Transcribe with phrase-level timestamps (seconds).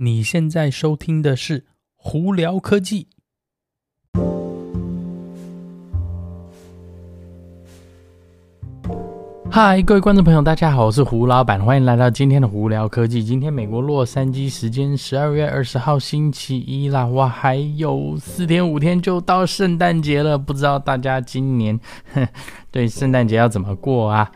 [0.00, 1.58] 你现在收听的是
[1.96, 3.08] 《胡聊科技》。
[9.50, 13.24] 嗨，各位观众朋友，大家好，我是胡老板，欢迎来到今天的《胡聊科技》。
[13.26, 21.80] 今天美国洛杉矶时间十二月二十号星期一啦，哇，还有四天五天就到圣诞节了，不知道大家今年
[22.70, 24.30] 对圣诞节要怎么过啊？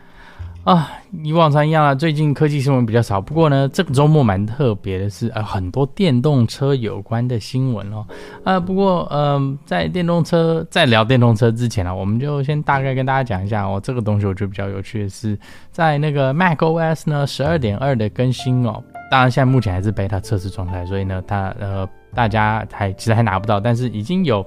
[0.63, 0.89] 啊，
[1.23, 1.93] 以往常一样啊。
[1.93, 8.05] 最近科技新闻比较少，不过呢，这个周末蛮特别的是，呃，很多电动车有关的新闻哦。
[8.45, 13.77] 啊，不过，嗯、在电动车在聊电动车之前、啊，我们就先大概跟大家讲一下哦。
[13.83, 15.37] 这个东西我觉得比较有趣的是，
[15.69, 21.85] 在那个 macOS 呢十二点二的更新哦，当然现在目前还是 beta 测试状态，所以呢，它呃
[22.15, 24.45] 大家还其实还拿不到，但是已经有。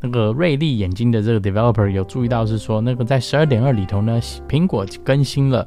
[0.00, 5.66] 那个锐利眼睛的这个 developer 有注意到，是说那个在十二点二里头呢，苹果更新了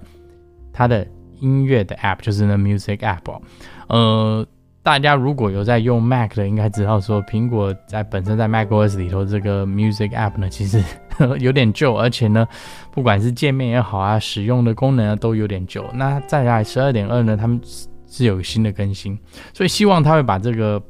[0.71, 1.05] 它的
[1.39, 3.41] 音乐的 app，就是那 music app 哦。
[3.87, 4.47] 呃，
[4.81, 10.81] 大家如果有在用 Mac 的，应该知道说苹果在本身在 macOS 里头这个 music app 呢，其实
[11.39, 12.47] 有点旧，而且呢，
[12.93, 15.85] 不管是界面也好啊，使用的功能啊，都有点旧。
[15.93, 17.59] 那再来十二点二呢，他们
[18.07, 19.19] 是有新的更新，
[19.53, 20.81] 所以希望他会把这个。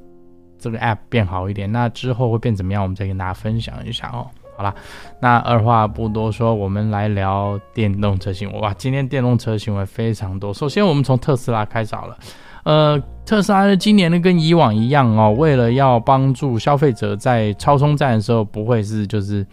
[0.61, 2.81] 这个 app 变好一点，那之后会变怎么样？
[2.81, 4.27] 我们再跟大家分享一下哦。
[4.55, 4.73] 好啦，
[5.19, 8.49] 那二话不多说，我们来聊电动车型。
[8.61, 10.53] 哇，今天电动车型闻非常多。
[10.53, 12.17] 首先，我们从特斯拉开始好了。
[12.63, 19.45] 呃，特斯拉，今年呢跟以往一样哦，为了要帮助消费者在超充站的时候不会是就是。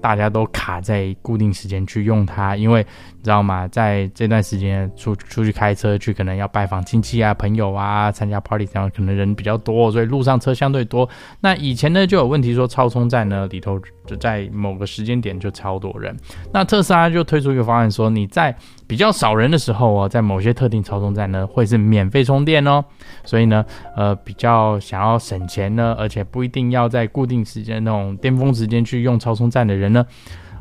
[0.00, 2.84] 大家都卡在固定时间去用它，因为
[3.16, 3.68] 你知道吗？
[3.68, 11.08] 在这段时间出出去开车去，可能要拜访亲戚啊、朋友啊，参加 party 这样，可能人比较多，所以路上车相对多。
[11.40, 16.16] 那以前呢就有问题说超充站呢里头就在某个时间点就超多人，
[16.52, 18.56] 那特斯拉就推出一个方案说你在。
[18.88, 22.82] 比较少人的时候哦，在某些特定超充站呢，会是免费充电哦。
[23.22, 23.62] 所以呢，
[23.94, 30.06] 呃，比较想要省钱呢，而且不一定要在固定时间那种巅峰时间去用超充站的人呢，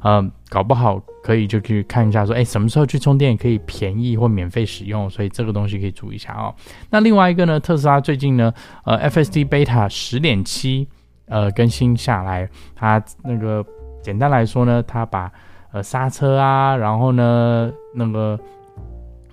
[0.01, 5.09] 呃，搞不好可以就去看一下说，哎，什么时候去充电可以便宜或免费使用。
[5.09, 6.53] 所以这个东西可以注意一下哦。
[6.89, 8.53] 那另外一个呢，特斯拉最近呢，
[8.83, 10.85] 呃，FSD Beta 十点七，
[11.27, 13.65] 呃，更新下来，它那个
[14.01, 15.31] 简单来说呢，它把
[15.71, 18.39] 呃，刹车啊，然后呢，那个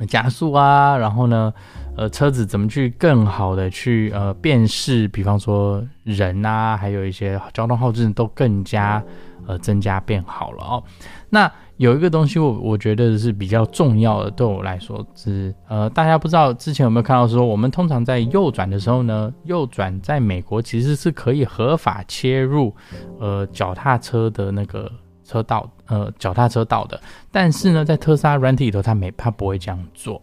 [0.08, 1.54] 加速啊，然后呢，
[1.96, 9.00] 呃，车子怎么去更好的去呃辨识，比方说人啊，还有一些交通号志都更加
[9.46, 10.82] 呃增加变好了哦。
[11.30, 22.74] 那有一个东西我我觉得是比较重要的，对我来说是呃，大家不知道之前有没有看到说，我们通常在右转的时候呢，右转在美国其实是可以合法切入
[23.18, 24.90] 呃脚踏车的那个。
[25.26, 27.00] 车道，呃，脚踏车道的，
[27.32, 30.20] 但是呢，在特斯拉软体里头，它没，它不会这样做。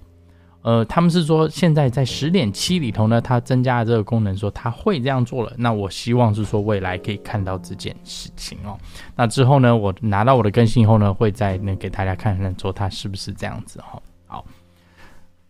[0.64, 5.52] 呃，他们是说，现在在十点七里头呢，它增加了这个功能，说它会这样做了。
[5.58, 8.78] 那我希望是说，未来可以看到这件事情哦。
[9.16, 14.02] 那之后呢，我拿到我的更新以后呢，会再那给大家看看，说它是不是这样子哈。
[14.28, 14.46] 好。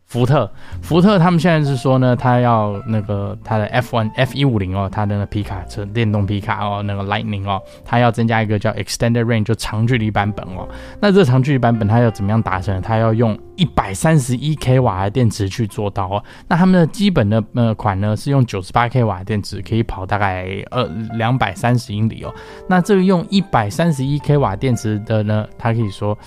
[0.08, 0.52] 福特，
[0.82, 10.68] 福特他们现在是说呢，他要那个他的 F1 F 一五零哦，他的那皮卡车电动皮卡哦，那个 Lightning 哦，他要增加一个叫 Extended Range 就长距离版本哦。
[11.00, 12.82] 那这长距离版本他要怎么样达成？
[12.82, 16.24] 他要用一百三十一 k 瓦的电池去做到哦。
[16.48, 22.34] 那他们的基本的呃款呢是用九十八 k 瓦的电池，可以跑大概呃两百三十英里哦。
[22.68, 26.18] 那这个用一百三十一 k 瓦电池的呢，它可以说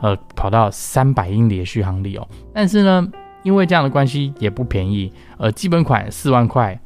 [0.00, 2.28] 呃跑到三百英里的续航力哦。
[2.54, 3.10] 但是呢。
[3.44, 6.80] 因为这样的关系也不便宜，呃，基本款四万块，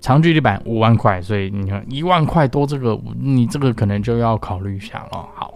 [0.00, 5.28] 长距离版五万块，所以你看一万块多，这个你这个可能就要考虑一下了。
[5.32, 5.54] 好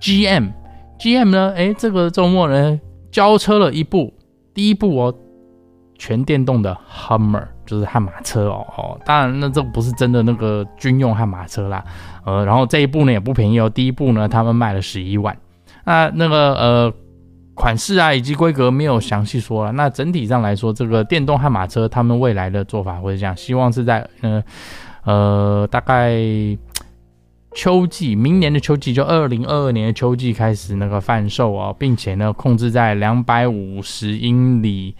[0.00, 1.52] ，GM，GM 呢？
[1.54, 2.80] 诶，这个周末呢
[3.16, 4.12] 交车了一部，
[4.52, 5.14] 第一部哦，
[5.96, 11.82] 全电动的 Hummer，就是悍马车哦哦，当然那这不是真的那个军用悍马车啦，
[12.26, 15.34] 呃，然后这一部呢也不便宜哦，第一部呢他们卖了十一万，
[15.86, 16.92] 那那个呃。
[17.58, 19.72] 款式啊，以及规格没有详细说了。
[19.72, 24.44] 那整体上来说，这个电动悍马车，他们未来的做法会是这样，希望是在呃
[25.04, 26.12] 呃大概
[27.56, 34.94] 秋季，明年的秋季，就二零二二年的秋季开始那个贩售哦，并且呢控制在两百五十英里。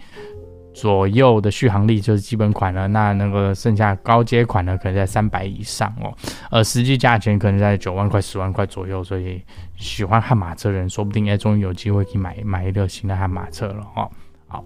[0.73, 6.13] 左右的续航力就是基本款了，那那个剩下高阶款呢，可能在三百以上哦，
[6.51, 9.41] 呃，实际价钱可能在九万块、十万块左右，所以
[9.77, 14.07] 喜欢悍马车的人，说不定哎，终于有机会可以买买一辆新的悍马车了哦。
[14.47, 14.63] 好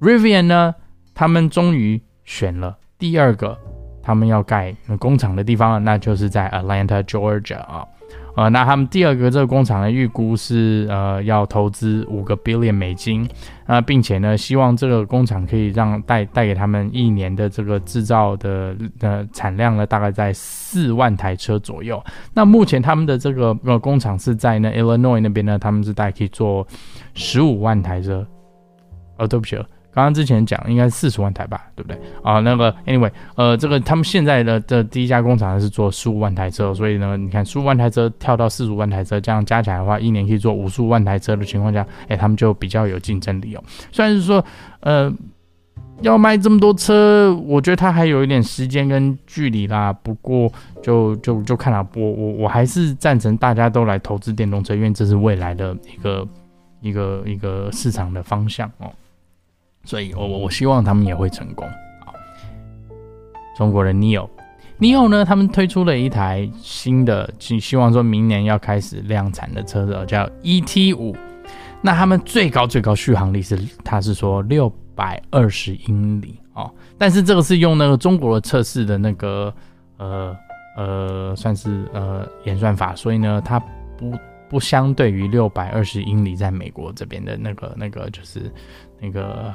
[0.00, 0.74] ，Rivian 呢，
[1.14, 3.56] 他们终于选了第二个
[4.02, 7.86] 他们要盖工厂的地方，那就是在 Atlanta, Georgia 啊。
[8.34, 13.24] 呃，那他们第二个这个工厂的预估是呃要投资五个 billion 美金，
[13.66, 22.02] 啊、呃，并且呢，希望这个工厂可以让带带给他们一年的这个制造的呃产量呢，大概在四万台车左右。
[22.32, 26.66] 那目前他们的这个呃工厂是在呢 Illinois 那边呢，他们是大概可以做
[27.12, 28.26] 十五万台车。
[29.18, 29.62] 哦，对不起。
[29.94, 32.00] 刚刚之前讲应该是四十万台吧，对不对？
[32.22, 43.62] 啊，那个 anyway，呃，这个他们现在的的第一家工厂是做十五万台车，所以呢，你看十五万台车跳到四十五万台车，这样加起来的话，一年可以做五十五万台车的情况下，哎，他们就比较有竞争力哦。
[43.90, 44.42] 虽然是说，
[44.80, 45.12] 呃，
[46.00, 49.92] 要卖这么多车，我觉得它还有一点时间跟距离啦。
[49.92, 50.50] 不过
[50.82, 56.26] 就就就看了，我我我还是赞成大家都来投资电动车，因为这是未来的一个
[56.80, 58.90] 一个一个市场的方向哦。
[59.84, 61.68] 所以我，我我希望他们也会成功。
[62.04, 62.14] 好，
[63.56, 71.16] 中国的 Neo，Neo 呢，他们推出了一台新的，希希望说明年要开始量产的车子，叫 ET 五。
[71.80, 76.72] 那他们最高最高续航力是，他是说六百二十英里哦。
[76.96, 79.52] 但是这个是用那个中国的测试的那个
[79.96, 80.36] 呃
[80.76, 83.58] 呃，算是呃演算法，所以呢，它
[83.98, 84.16] 不
[84.48, 88.48] 不相对于六百二十英里在美国这边的那个那个就是
[89.00, 89.52] 那个。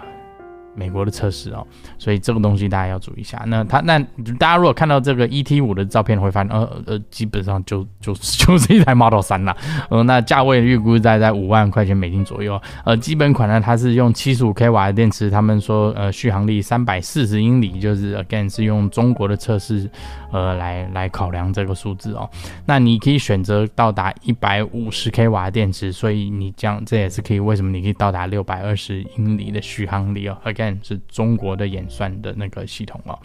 [0.77, 1.65] 美国的测试哦，
[1.97, 3.43] 所以这个东西大家要注意一下。
[3.47, 3.97] 那它那
[4.37, 9.57] 大家如果看到这个 ET 五的照片，会发现呃呃，基本上就就 就是一台 Model 3啦。
[9.89, 12.61] 呃，那价位预估在在五万块钱美金左右。
[12.85, 19.89] 呃，基本款呢，它是用七十五 k 瓦的电池，他们说呃续航力三百四十英里，就是 again 是用中国的测试
[20.31, 22.29] 呃来来考量这个数字哦。
[22.67, 30.66] 那你可以选择到达一百五十 k 瓦的电池，所以你这这也是可以为什么你可以到达六百二十英里的续航力哦？again。
[30.81, 33.19] 是中国的演算的那个系统哦，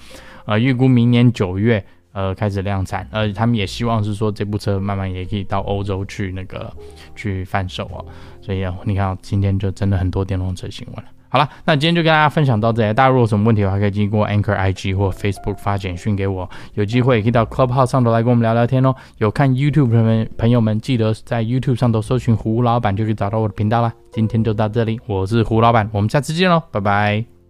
[0.45, 6.71] 呃，预估明年九月呃开始量产，呃，他们也希望是说这部车慢慢也可以到欧洲去那个
[7.15, 8.05] 去贩售哦，
[8.41, 11.11] 所以，你看今天就真的很多电动车新闻了。
[11.33, 12.93] 好了，那今天就跟大家分享到这里。
[12.93, 16.47] 大家如果有什么问题的话，可以经过 Anchor IG 或 Facebook 发简讯给我。
[16.75, 18.95] 有机会也可以到 Clubhouse 上头来跟我们聊聊天哦。
[19.17, 23.91] 有看 YouTube 的朋友们，记得在 YouTube 上头搜寻胡老板，就可以找到我的频道啦。
[24.13, 27.42] 今天就到这里，我是胡老板，我们下次见喽，拜拜。